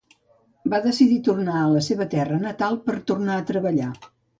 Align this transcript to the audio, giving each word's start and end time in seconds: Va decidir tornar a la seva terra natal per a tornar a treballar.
Va 0.73 0.79
decidir 0.85 1.19
tornar 1.29 1.59
a 1.61 1.69
la 1.75 1.85
seva 1.91 2.11
terra 2.17 2.43
natal 2.49 2.83
per 2.89 3.01
a 3.01 3.07
tornar 3.15 3.41
a 3.43 3.51
treballar. 3.53 3.97